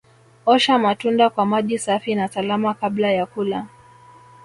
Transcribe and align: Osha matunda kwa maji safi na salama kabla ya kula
Osha 0.45 0.77
matunda 0.79 1.29
kwa 1.29 1.45
maji 1.45 1.79
safi 1.79 2.15
na 2.15 2.27
salama 2.27 2.73
kabla 2.73 3.11
ya 3.11 3.25
kula 3.25 3.67